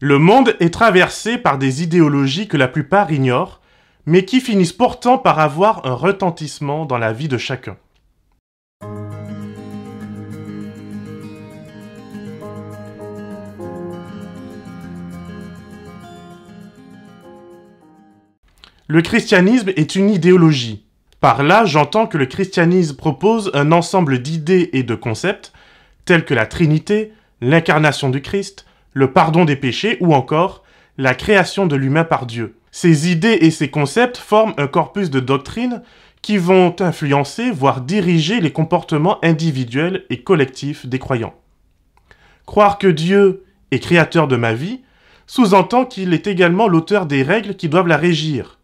[0.00, 3.60] Le monde est traversé par des idéologies que la plupart ignorent,
[4.06, 7.76] mais qui finissent pourtant par avoir un retentissement dans la vie de chacun.
[18.86, 20.84] Le christianisme est une idéologie.
[21.20, 25.52] Par là, j'entends que le christianisme propose un ensemble d'idées et de concepts,
[26.04, 30.62] tels que la Trinité, l'incarnation du Christ, le pardon des péchés ou encore
[30.96, 32.56] la création de l'humain par Dieu.
[32.70, 35.82] Ces idées et ces concepts forment un corpus de doctrines
[36.22, 41.34] qui vont influencer, voire diriger les comportements individuels et collectifs des croyants.
[42.44, 44.80] Croire que Dieu est créateur de ma vie
[45.26, 48.58] sous-entend qu'il est également l'auteur des règles qui doivent la régir.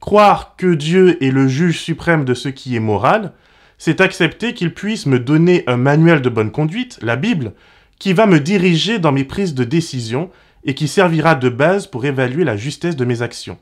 [0.00, 3.32] Croire que Dieu est le juge suprême de ce qui est moral,
[3.78, 7.52] c'est accepter qu'il puisse me donner un manuel de bonne conduite, la Bible,
[7.98, 10.30] qui va me diriger dans mes prises de décision
[10.64, 13.58] et qui servira de base pour évaluer la justesse de mes actions.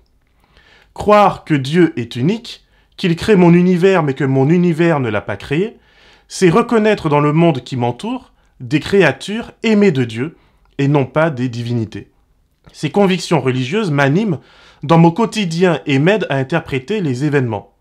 [0.94, 2.64] Croire que Dieu est unique,
[2.96, 5.76] qu'il crée mon univers mais que mon univers ne l'a pas créé,
[6.28, 10.36] c'est reconnaître dans le monde qui m'entoure des créatures aimées de Dieu
[10.78, 12.10] et non pas des divinités.
[12.72, 14.38] Ces convictions religieuses m'animent
[14.82, 17.74] dans mon quotidien et m'aident à interpréter les événements.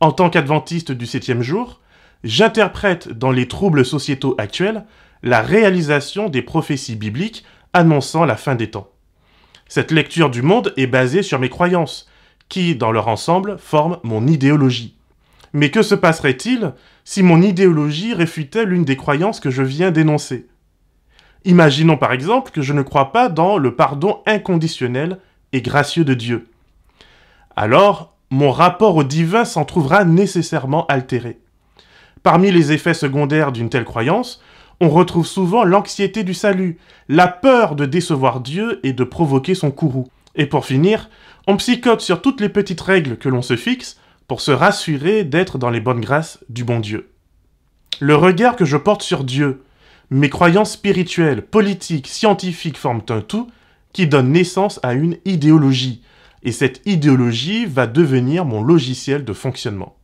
[0.00, 1.80] En tant qu'adventiste du septième jour,
[2.24, 4.84] j'interprète dans les troubles sociétaux actuels
[5.22, 8.90] la réalisation des prophéties bibliques annonçant la fin des temps.
[9.68, 12.08] Cette lecture du monde est basée sur mes croyances,
[12.48, 14.96] qui, dans leur ensemble, forment mon idéologie.
[15.54, 16.72] Mais que se passerait-il
[17.04, 20.46] si mon idéologie réfutait l'une des croyances que je viens d'énoncer?
[21.44, 25.18] Imaginons par exemple que je ne crois pas dans le pardon inconditionnel
[25.52, 26.48] et gracieux de Dieu.
[27.56, 31.38] Alors, mon rapport au divin s'en trouvera nécessairement altéré.
[32.22, 34.42] Parmi les effets secondaires d'une telle croyance,
[34.82, 36.76] on retrouve souvent l'anxiété du salut,
[37.08, 40.08] la peur de décevoir Dieu et de provoquer son courroux.
[40.34, 41.08] Et pour finir,
[41.46, 45.56] on psychote sur toutes les petites règles que l'on se fixe pour se rassurer d'être
[45.56, 47.10] dans les bonnes grâces du bon Dieu.
[48.00, 49.62] Le regard que je porte sur Dieu,
[50.10, 53.48] mes croyances spirituelles, politiques, scientifiques forment un tout
[53.92, 56.02] qui donne naissance à une idéologie,
[56.42, 59.94] et cette idéologie va devenir mon logiciel de fonctionnement.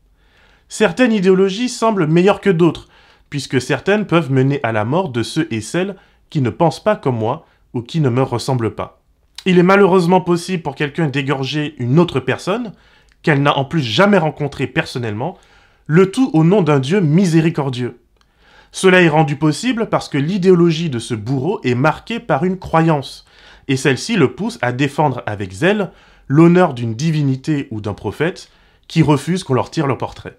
[0.68, 2.87] Certaines idéologies semblent meilleures que d'autres,
[3.30, 5.96] puisque certaines peuvent mener à la mort de ceux et celles
[6.30, 9.00] qui ne pensent pas comme moi ou qui ne me ressemblent pas.
[9.46, 12.72] Il est malheureusement possible pour quelqu'un d'égorger une autre personne,
[13.22, 15.38] qu'elle n'a en plus jamais rencontrée personnellement,
[15.86, 18.00] le tout au nom d'un Dieu miséricordieux.
[18.72, 23.24] Cela est rendu possible parce que l'idéologie de ce bourreau est marquée par une croyance,
[23.68, 25.90] et celle-ci le pousse à défendre avec zèle
[26.26, 28.50] l'honneur d'une divinité ou d'un prophète
[28.86, 30.38] qui refuse qu'on leur tire le portrait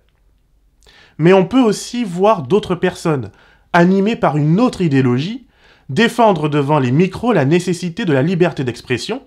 [1.19, 3.29] mais on peut aussi voir d'autres personnes,
[3.73, 5.45] animées par une autre idéologie,
[5.89, 9.21] défendre devant les micros la nécessité de la liberté d'expression,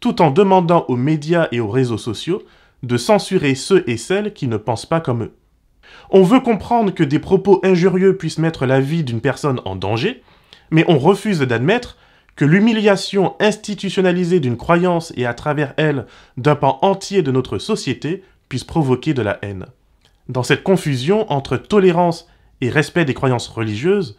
[0.00, 2.42] tout en demandant aux médias et aux réseaux sociaux
[2.82, 5.32] de censurer ceux et celles qui ne pensent pas comme eux.
[6.10, 10.22] On veut comprendre que des propos injurieux puissent mettre la vie d'une personne en danger,
[10.70, 11.98] mais on refuse d'admettre
[12.36, 16.06] que l'humiliation institutionnalisée d'une croyance et à travers elle
[16.36, 19.66] d'un pan entier de notre société puisse provoquer de la haine.
[20.28, 22.28] Dans cette confusion entre tolérance
[22.60, 24.16] et respect des croyances religieuses,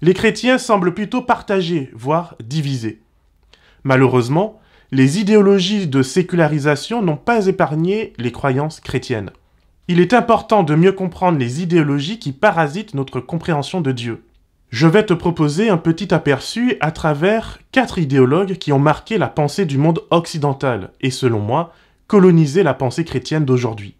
[0.00, 3.00] les chrétiens semblent plutôt partagés, voire divisés.
[3.84, 9.30] Malheureusement, les idéologies de sécularisation n'ont pas épargné les croyances chrétiennes.
[9.88, 14.24] Il est important de mieux comprendre les idéologies qui parasitent notre compréhension de Dieu.
[14.70, 19.28] Je vais te proposer un petit aperçu à travers quatre idéologues qui ont marqué la
[19.28, 21.74] pensée du monde occidental et, selon moi,
[22.06, 23.96] colonisé la pensée chrétienne d'aujourd'hui.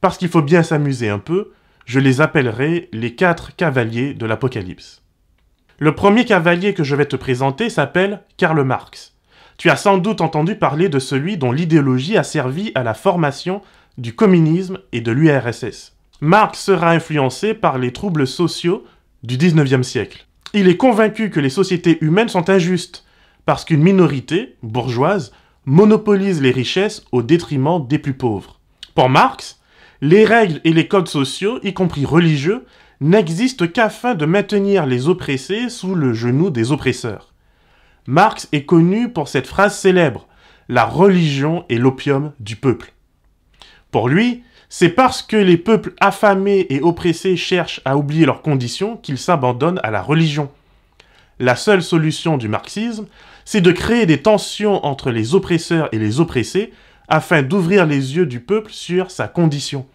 [0.00, 1.52] Parce qu'il faut bien s'amuser un peu,
[1.84, 5.02] je les appellerai les quatre cavaliers de l'Apocalypse.
[5.78, 9.14] Le premier cavalier que je vais te présenter s'appelle Karl Marx.
[9.58, 13.62] Tu as sans doute entendu parler de celui dont l'idéologie a servi à la formation
[13.98, 15.94] du communisme et de l'URSS.
[16.20, 18.84] Marx sera influencé par les troubles sociaux
[19.22, 20.26] du 19e siècle.
[20.54, 23.04] Il est convaincu que les sociétés humaines sont injustes
[23.44, 25.32] parce qu'une minorité, bourgeoise,
[25.66, 28.60] monopolise les richesses au détriment des plus pauvres.
[28.94, 29.60] Pour Marx,
[30.00, 32.64] les règles et les codes sociaux, y compris religieux,
[33.00, 37.32] n'existent qu'afin de maintenir les oppressés sous le genou des oppresseurs.
[38.06, 40.26] Marx est connu pour cette phrase célèbre
[40.68, 42.92] La religion est l'opium du peuple.
[43.90, 48.96] Pour lui, c'est parce que les peuples affamés et oppressés cherchent à oublier leurs conditions
[48.96, 50.50] qu'ils s'abandonnent à la religion.
[51.38, 53.06] La seule solution du marxisme,
[53.44, 56.72] c'est de créer des tensions entre les oppresseurs et les oppressés
[57.08, 59.86] afin d'ouvrir les yeux du peuple sur sa condition.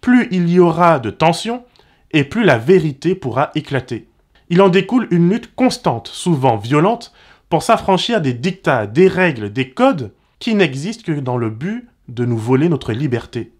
[0.00, 1.64] Plus il y aura de tensions,
[2.12, 4.06] et plus la vérité pourra éclater.
[4.50, 7.12] Il en découle une lutte constante, souvent violente,
[7.48, 12.24] pour s'affranchir des dictats, des règles, des codes qui n'existent que dans le but de
[12.24, 13.52] nous voler notre liberté.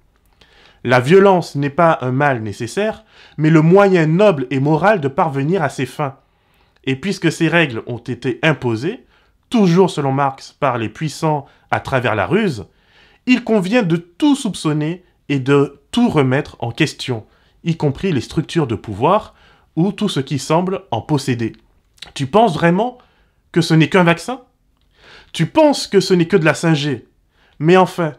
[0.85, 3.05] La violence n'est pas un mal nécessaire,
[3.37, 6.17] mais le moyen noble et moral de parvenir à ses fins.
[6.85, 9.05] Et puisque ces règles ont été imposées,
[9.51, 12.67] toujours selon Marx par les puissants à travers la ruse,
[13.27, 17.27] il convient de tout soupçonner et de tout remettre en question,
[17.65, 19.35] y compris les structures de pouvoir
[19.77, 21.55] ou tout ce qui semble en posséder.
[22.15, 22.99] Tu penses vraiment
[23.53, 24.43] que ce n'est qu'un vaccin?
[25.33, 27.05] Tu penses que ce n'est que de la 5G
[27.59, 28.15] Mais enfin,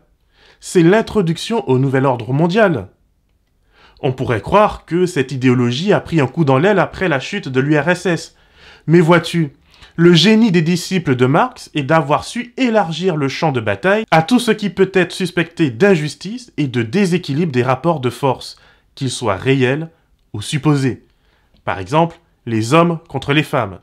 [0.60, 2.90] c'est l'introduction au nouvel ordre mondial.
[4.02, 7.50] On pourrait croire que cette idéologie a pris un coup dans l'aile après la chute
[7.50, 8.36] de l'URSS.
[8.88, 9.54] Mais vois-tu,
[9.96, 14.22] le génie des disciples de Marx est d'avoir su élargir le champ de bataille à
[14.22, 18.58] tout ce qui peut être suspecté d'injustice et de déséquilibre des rapports de force,
[18.96, 19.90] qu'ils soient réels
[20.34, 21.04] ou supposés.
[21.66, 23.80] Par exemple, les hommes contre les femmes,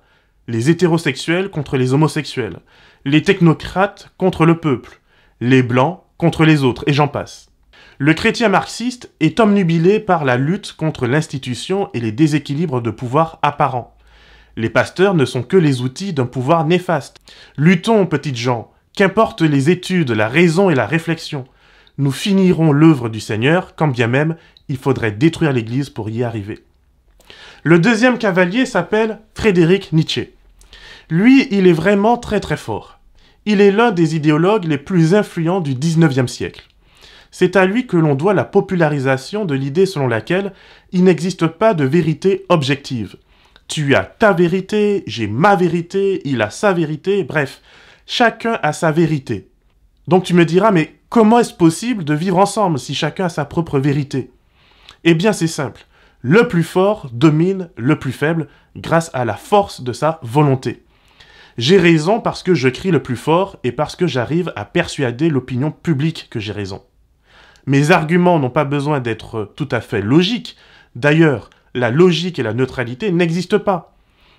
[0.49, 2.59] les hétérosexuels contre les homosexuels,
[3.05, 5.01] les technocrates contre le peuple,
[5.41, 7.49] les blancs contre les autres, et j'en passe.
[7.99, 13.39] Le chrétien marxiste est omnubilé par la lutte contre l'institution et les déséquilibres de pouvoir
[13.43, 13.96] apparents.
[14.57, 17.19] Les pasteurs ne sont que les outils d'un pouvoir néfaste.
[17.59, 21.45] Luttons, petites gens, qu'importe les études, la raison et la réflexion.
[21.99, 24.37] Nous finirons l'œuvre du Seigneur, quand bien même
[24.69, 26.65] il faudrait détruire l'Église pour y arriver.
[27.63, 30.35] Le deuxième cavalier s'appelle Frédéric Nietzsche.
[31.11, 32.99] Lui, il est vraiment très très fort.
[33.45, 36.65] Il est l'un des idéologues les plus influents du XIXe siècle.
[37.31, 40.53] C'est à lui que l'on doit la popularisation de l'idée selon laquelle
[40.93, 43.17] il n'existe pas de vérité objective.
[43.69, 47.61] Tu as ta vérité, j'ai ma vérité, il a sa vérité, bref,
[48.07, 49.49] chacun a sa vérité.
[50.09, 53.45] Donc tu me diras, mais comment est-ce possible de vivre ensemble si chacun a sa
[53.45, 54.31] propre vérité?
[55.05, 55.87] Eh bien c'est simple,
[56.21, 60.85] le plus fort domine le plus faible grâce à la force de sa volonté.
[61.59, 65.29] J'ai raison parce que je crie le plus fort et parce que j'arrive à persuader
[65.31, 66.83] l'opinion publique que j'ai raison.
[67.67, 70.57] Mes arguments n'ont pas besoin d'être tout à fait logiques.
[70.95, 73.95] D'ailleurs, la logique et la neutralité n'existent pas.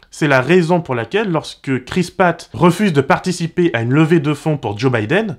[0.10, 4.34] C'est la raison pour laquelle, lorsque Chris Pratt refuse de participer à une levée de
[4.34, 5.38] fonds pour Joe Biden,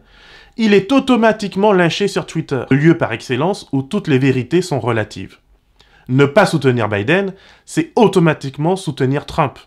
[0.56, 5.38] il est automatiquement lynché sur Twitter, lieu par excellence où toutes les vérités sont relatives.
[6.08, 7.34] Ne pas soutenir Biden,
[7.64, 9.58] c'est automatiquement soutenir Trump.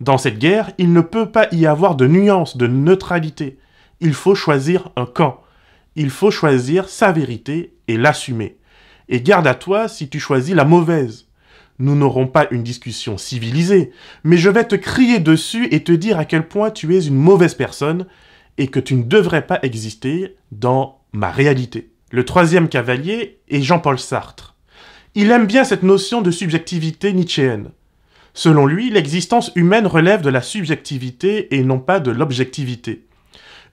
[0.00, 3.58] Dans cette guerre, il ne peut pas y avoir de nuance, de neutralité.
[4.00, 5.40] Il faut choisir un camp.
[5.96, 8.58] Il faut choisir sa vérité et l'assumer.
[9.08, 11.26] Et garde à toi si tu choisis la mauvaise
[11.82, 13.90] nous n'aurons pas une discussion civilisée,
[14.22, 17.16] mais je vais te crier dessus et te dire à quel point tu es une
[17.16, 18.06] mauvaise personne
[18.56, 21.90] et que tu ne devrais pas exister dans ma réalité.
[22.12, 24.54] Le troisième cavalier est Jean-Paul Sartre.
[25.16, 27.72] Il aime bien cette notion de subjectivité nietzschéenne.
[28.32, 33.06] Selon lui, l'existence humaine relève de la subjectivité et non pas de l'objectivité.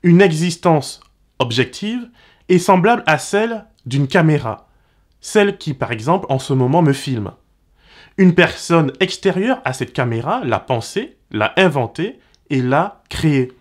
[0.02, 1.00] Une existence
[1.38, 2.10] objective
[2.50, 4.68] est semblable à celle d'une caméra,
[5.22, 7.34] celle qui par exemple en ce moment me filme.
[8.20, 12.20] Une personne extérieure à cette caméra l'a pensée, l'a inventée
[12.50, 13.54] et l'a créée.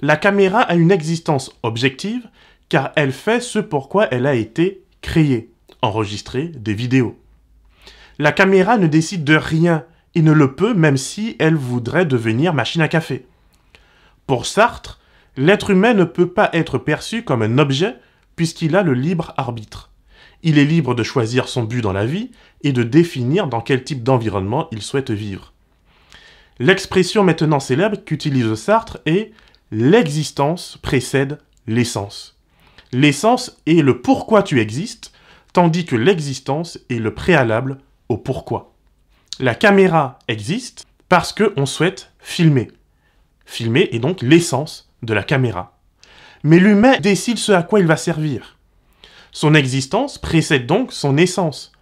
[0.00, 2.28] La caméra a une existence objective
[2.68, 5.50] car elle fait ce pourquoi elle a été créée,
[5.82, 7.18] enregistrer des vidéos.
[8.20, 9.84] La caméra ne décide de rien
[10.14, 13.26] et ne le peut même si elle voudrait devenir machine à café.
[14.28, 15.00] Pour Sartre,
[15.36, 17.96] l'être humain ne peut pas être perçu comme un objet
[18.36, 19.91] puisqu'il a le libre arbitre.
[20.42, 22.30] Il est libre de choisir son but dans la vie
[22.62, 25.52] et de définir dans quel type d'environnement il souhaite vivre.
[26.58, 29.32] L'expression maintenant célèbre qu'utilise Sartre est
[29.70, 32.38] l'existence précède l'essence.
[32.92, 35.12] L'essence est le pourquoi tu existes,
[35.52, 38.74] tandis que l'existence est le préalable au pourquoi.
[39.40, 42.68] La caméra existe parce qu'on souhaite filmer.
[43.46, 45.78] Filmer est donc l'essence de la caméra.
[46.44, 48.58] Mais l'humain décide ce à quoi il va servir.
[49.32, 51.72] Son existence précède donc son essence.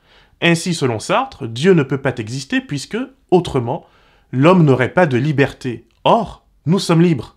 [0.40, 2.96] Ainsi, selon Sartre, Dieu ne peut pas exister puisque,
[3.30, 3.86] autrement,
[4.32, 5.84] l'homme n'aurait pas de liberté.
[6.04, 7.36] Or, nous sommes libres.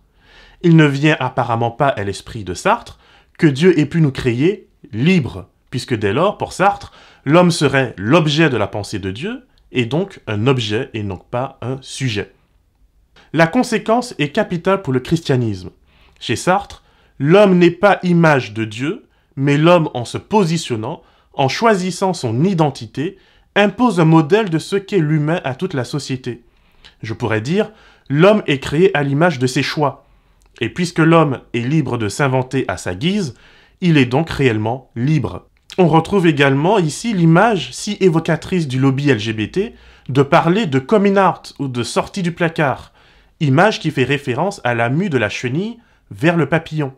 [0.61, 2.99] Il ne vient apparemment pas à l'esprit de Sartre
[3.37, 6.93] que Dieu ait pu nous créer libres, puisque dès lors, pour Sartre,
[7.25, 11.57] l'homme serait l'objet de la pensée de Dieu, et donc un objet et non pas
[11.61, 12.31] un sujet.
[13.33, 15.71] La conséquence est capitale pour le christianisme.
[16.19, 16.83] Chez Sartre,
[17.17, 21.01] l'homme n'est pas image de Dieu, mais l'homme en se positionnant,
[21.33, 23.17] en choisissant son identité,
[23.55, 26.43] impose un modèle de ce qu'est l'humain à toute la société.
[27.01, 27.71] Je pourrais dire,
[28.09, 30.05] l'homme est créé à l'image de ses choix.
[30.61, 33.35] Et puisque l'homme est libre de s'inventer à sa guise,
[33.81, 35.47] il est donc réellement libre.
[35.77, 39.73] On retrouve également ici l'image si évocatrice du lobby LGBT
[40.09, 42.91] de parler de coming out ou de sortie du placard.
[43.39, 45.79] image qui fait référence à la mue de la chenille
[46.11, 46.93] vers le papillon.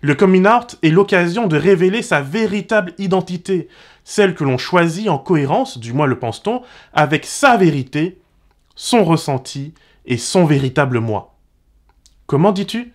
[0.00, 3.68] Le coming out est l'occasion de révéler sa véritable identité,
[4.04, 6.62] celle que l'on choisit en cohérence, du moins le pense-t-on,
[6.92, 8.20] avec sa vérité,
[8.76, 9.74] son ressenti
[10.06, 11.36] et son véritable moi.
[12.26, 12.92] Comment dis-tu?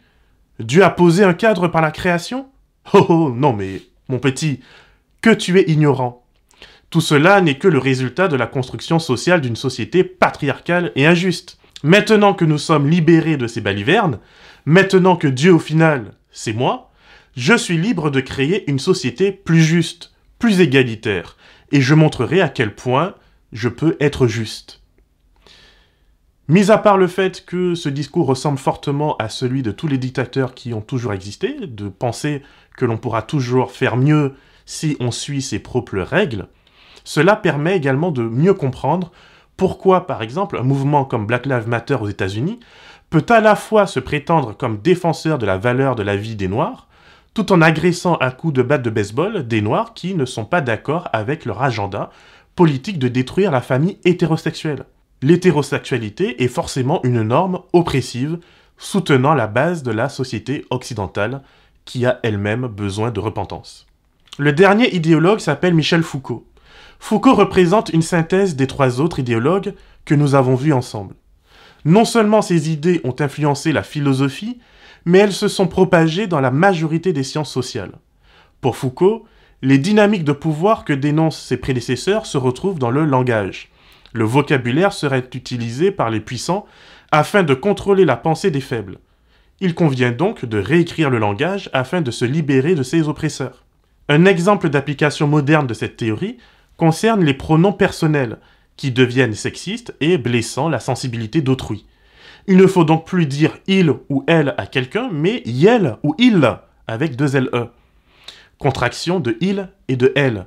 [0.59, 2.47] Dieu a posé un cadre par la création?
[2.93, 4.61] Oh oh, non mais, mon petit,
[5.21, 6.23] que tu es ignorant.
[6.89, 11.57] Tout cela n'est que le résultat de la construction sociale d'une société patriarcale et injuste.
[11.81, 14.19] Maintenant que nous sommes libérés de ces balivernes,
[14.65, 16.91] maintenant que Dieu au final, c'est moi,
[17.35, 21.37] je suis libre de créer une société plus juste, plus égalitaire,
[21.71, 23.15] et je montrerai à quel point
[23.51, 24.81] je peux être juste.
[26.47, 29.97] Mis à part le fait que ce discours ressemble fortement à celui de tous les
[29.97, 32.41] dictateurs qui ont toujours existé, de penser
[32.75, 34.33] que l'on pourra toujours faire mieux
[34.65, 36.47] si on suit ses propres règles,
[37.03, 39.11] cela permet également de mieux comprendre
[39.57, 42.59] pourquoi, par exemple, un mouvement comme Black Lives Matter aux États-Unis
[43.09, 46.47] peut à la fois se prétendre comme défenseur de la valeur de la vie des
[46.47, 46.87] Noirs,
[47.33, 50.61] tout en agressant à coups de batte de baseball des Noirs qui ne sont pas
[50.61, 52.11] d'accord avec leur agenda
[52.55, 54.85] politique de détruire la famille hétérosexuelle.
[55.21, 58.39] L'hétérosexualité est forcément une norme oppressive
[58.77, 61.41] soutenant la base de la société occidentale
[61.85, 63.87] qui a elle-même besoin de repentance.
[64.37, 66.45] Le dernier idéologue s'appelle Michel Foucault.
[66.99, 69.73] Foucault représente une synthèse des trois autres idéologues
[70.05, 71.15] que nous avons vus ensemble.
[71.85, 74.59] Non seulement ses idées ont influencé la philosophie,
[75.05, 77.93] mais elles se sont propagées dans la majorité des sciences sociales.
[78.61, 79.25] Pour Foucault,
[79.61, 83.69] les dynamiques de pouvoir que dénoncent ses prédécesseurs se retrouvent dans le langage.
[84.13, 86.65] Le vocabulaire serait utilisé par les puissants
[87.11, 88.99] afin de contrôler la pensée des faibles.
[89.59, 93.63] Il convient donc de réécrire le langage afin de se libérer de ses oppresseurs.
[94.09, 96.37] Un exemple d'application moderne de cette théorie
[96.75, 98.37] concerne les pronoms personnels,
[98.75, 101.85] qui deviennent sexistes et blessant la sensibilité d'autrui.
[102.47, 106.57] Il ne faut donc plus dire il ou elle à quelqu'un, mais yel ou il
[106.87, 107.69] avec deux LE.
[108.57, 110.45] Contraction de il et de elle.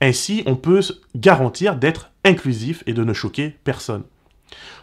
[0.00, 0.80] Ainsi, on peut
[1.14, 4.02] garantir d'être inclusif et de ne choquer personne.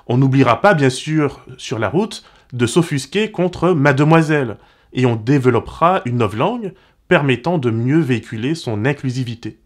[0.08, 4.58] On n'oubliera pas, bien sûr, sur la route, de s'offusquer contre mademoiselle,
[4.94, 6.74] et on développera une langue
[7.08, 9.60] permettant de mieux véhiculer son inclusivité.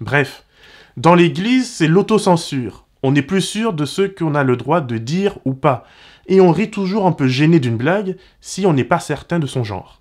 [0.00, 0.44] Bref,
[0.96, 2.81] dans l'Église, c'est l'autocensure.
[3.02, 5.84] On n'est plus sûr de ce qu'on a le droit de dire ou pas,
[6.26, 9.46] et on rit toujours un peu gêné d'une blague si on n'est pas certain de
[9.46, 10.00] son genre.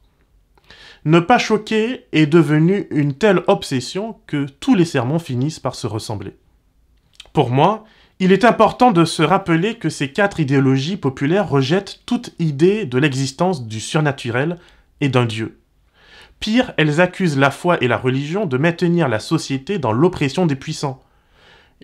[1.04, 5.88] Ne pas choquer est devenu une telle obsession que tous les sermons finissent par se
[5.88, 6.36] ressembler.
[7.34, 7.86] Pour moi,
[8.20, 13.00] il est important de se rappeler que ces quatre idéologies populaires rejettent toute idée de
[13.00, 14.60] l'existence du surnaturel
[15.00, 15.58] et d'un Dieu.
[16.40, 20.56] Pire, elles accusent la foi et la religion de maintenir la société dans l'oppression des
[20.56, 21.02] puissants.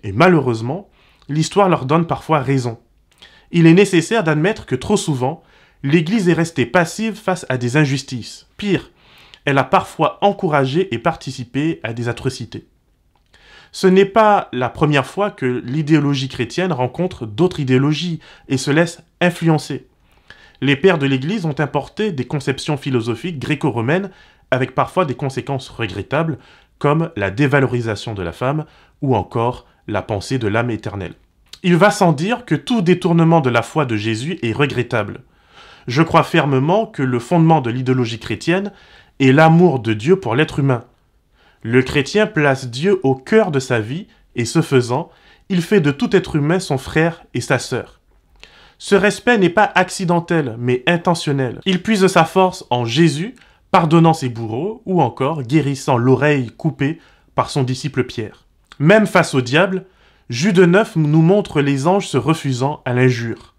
[0.04, 0.90] Et malheureusement,
[1.30, 2.80] l'histoire leur donne parfois raison.
[3.52, 5.44] Il est nécessaire d'admettre que trop souvent,
[5.84, 8.48] l'Église est restée passive face à des injustices.
[8.58, 8.92] Pire,
[9.46, 12.68] elle a parfois encouragé et participé à des atrocités.
[13.72, 19.02] Ce n'est pas la première fois que l'idéologie chrétienne rencontre d'autres idéologies et se laisse
[19.22, 19.88] influencer.
[20.62, 24.10] Les pères de l'Église ont importé des conceptions philosophiques gréco-romaines
[24.50, 26.40] avec parfois des conséquences regrettables
[26.80, 28.66] comme la dévalorisation de la femme
[29.02, 31.16] ou encore la pensée de l'âme éternelle.
[31.64, 35.22] Il va sans dire que tout détournement de la foi de Jésus est regrettable.
[35.88, 38.72] Je crois fermement que le fondement de l'idéologie chrétienne
[39.20, 40.84] est l'amour de Dieu pour l'être humain.
[41.64, 45.10] Le chrétien place Dieu au cœur de sa vie et ce faisant,
[45.50, 48.00] il fait de tout être humain son frère et sa sœur.
[48.78, 51.62] Ce respect n'est pas accidentel, mais intentionnel.
[51.66, 53.36] Il puise sa force en Jésus,
[53.72, 57.00] pardonnant ses bourreaux, ou encore guérissant l'oreille coupée
[57.34, 58.47] par son disciple Pierre.
[58.80, 59.86] Même face au diable,
[60.30, 63.56] Jude 9 nous montre les anges se refusant à l'injure.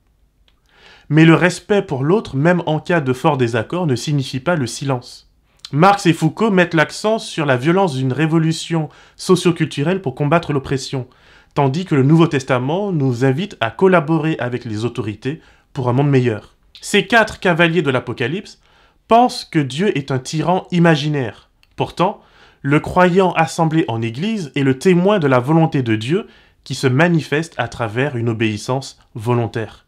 [1.08, 4.66] Mais le respect pour l'autre, même en cas de fort désaccord, ne signifie pas le
[4.66, 5.30] silence.
[5.72, 11.08] Marx et Foucault mettent l'accent sur la violence d'une révolution socioculturelle pour combattre l'oppression,
[11.54, 15.40] tandis que le Nouveau Testament nous invite à collaborer avec les autorités
[15.72, 16.54] pour un monde meilleur.
[16.80, 18.60] Ces quatre cavaliers de l'Apocalypse
[19.08, 21.48] pensent que Dieu est un tyran imaginaire.
[21.76, 22.20] Pourtant,
[22.62, 26.26] le croyant assemblé en Église est le témoin de la volonté de Dieu
[26.64, 29.86] qui se manifeste à travers une obéissance volontaire.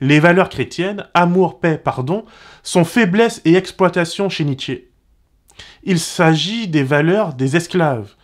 [0.00, 2.24] Les valeurs chrétiennes, amour, paix, pardon,
[2.62, 4.90] sont faiblesse et exploitation chez Nietzsche.
[5.84, 8.14] Il s'agit des valeurs des esclaves,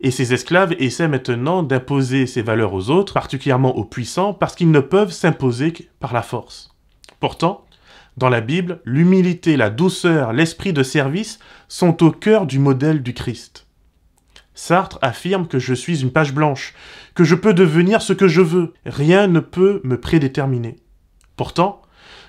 [0.00, 4.70] et ces esclaves essaient maintenant d'imposer ces valeurs aux autres, particulièrement aux puissants, parce qu'ils
[4.70, 6.74] ne peuvent s'imposer que par la force.
[7.20, 7.64] Pourtant,
[8.18, 13.14] dans la Bible, l'humilité, la douceur, l'esprit de service sont au cœur du modèle du
[13.14, 13.66] Christ.
[14.54, 16.74] Sartre affirme que je suis une page blanche,
[17.14, 20.76] que je peux devenir ce que je veux, rien ne peut me prédéterminer.
[21.36, 21.80] Pourtant,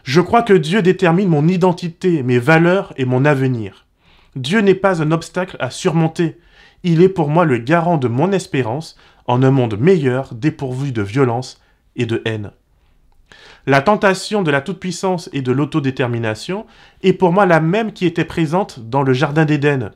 [0.04, 3.88] je crois que Dieu détermine mon identité, mes valeurs et mon avenir.
[4.36, 6.38] Dieu n'est pas un obstacle à surmonter,
[6.84, 11.02] il est pour moi le garant de mon espérance en un monde meilleur dépourvu de
[11.02, 11.62] violence
[11.96, 12.52] et de haine.
[13.70, 16.66] La tentation de la toute-puissance et de l'autodétermination
[17.04, 19.92] est pour moi la même qui était présente dans le Jardin d'Éden.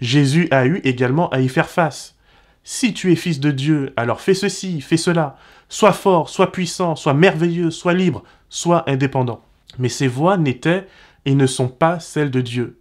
[0.00, 2.14] Jésus a eu également à y faire face.
[2.62, 5.36] Si tu es fils de Dieu, alors fais ceci, fais cela.
[5.68, 9.42] Sois fort, sois puissant, sois merveilleux, sois libre, sois indépendant.
[9.80, 10.86] Mais ces voix n'étaient
[11.24, 12.78] et ne sont pas celles de Dieu.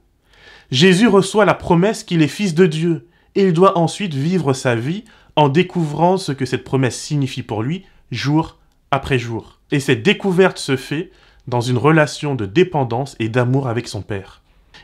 [0.70, 4.76] Jésus reçoit la promesse qu'il est fils de Dieu, et il doit ensuite vivre sa
[4.76, 5.04] vie
[5.36, 8.60] en découvrant ce que cette promesse signifie pour lui, jour
[8.92, 9.60] après jour.
[9.72, 11.12] Et cette découverte se fait
[11.48, 14.42] dans une relation de dépendance et d'amour avec son Père.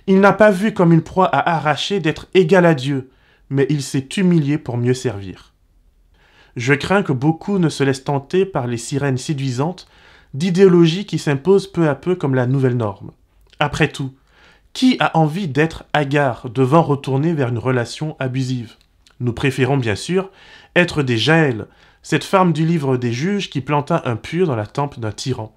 [0.08, 3.10] Il n'a pas vu comme une proie à arracher d'être égal à Dieu,
[3.50, 5.54] mais il s'est humilié pour mieux servir.
[6.56, 9.88] Je crains que beaucoup ne se laissent tenter par les sirènes séduisantes
[10.34, 13.12] d'idéologies qui s'imposent peu à peu comme la nouvelle norme.
[13.60, 14.14] Après tout,
[14.74, 18.76] qui a envie d'être hagard devant retourner vers une relation abusive?
[19.20, 20.30] Nous préférons bien sûr
[20.76, 21.68] être des Jaël,
[22.10, 25.54] cette femme du livre des juges qui planta un pur dans la tempe d'un tyran.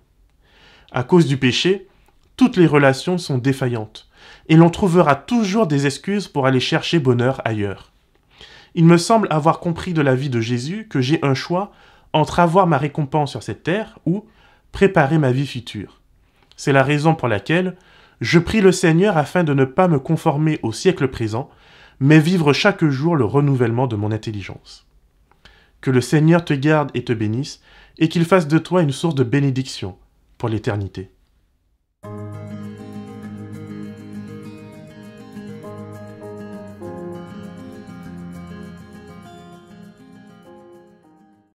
[0.90, 1.86] À cause du péché,
[2.36, 4.08] toutes les relations sont défaillantes,
[4.48, 7.92] et l'on trouvera toujours des excuses pour aller chercher bonheur ailleurs.
[8.74, 11.70] Il me semble avoir compris de la vie de Jésus que j'ai un choix
[12.12, 14.24] entre avoir ma récompense sur cette terre ou
[14.72, 16.00] préparer ma vie future.
[16.56, 17.76] C'est la raison pour laquelle
[18.20, 21.48] je prie le Seigneur afin de ne pas me conformer au siècle présent,
[22.00, 24.89] mais vivre chaque jour le renouvellement de mon intelligence.
[25.80, 27.60] Que le Seigneur te garde et te bénisse,
[27.98, 29.96] et qu'il fasse de toi une source de bénédiction
[30.38, 31.10] pour l'éternité.